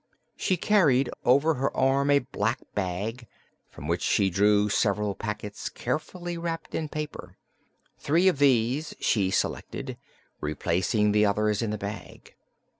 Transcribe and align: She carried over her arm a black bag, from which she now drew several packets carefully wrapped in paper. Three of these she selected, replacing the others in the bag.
She 0.35 0.57
carried 0.57 1.11
over 1.25 1.53
her 1.53 1.77
arm 1.77 2.09
a 2.09 2.17
black 2.17 2.57
bag, 2.73 3.27
from 3.69 3.87
which 3.87 4.01
she 4.01 4.31
now 4.31 4.35
drew 4.35 4.67
several 4.67 5.13
packets 5.13 5.69
carefully 5.69 6.39
wrapped 6.39 6.73
in 6.73 6.89
paper. 6.89 7.37
Three 7.99 8.27
of 8.27 8.39
these 8.39 8.95
she 8.99 9.29
selected, 9.29 9.97
replacing 10.39 11.11
the 11.11 11.27
others 11.27 11.61
in 11.61 11.69
the 11.69 11.77
bag. 11.77 12.33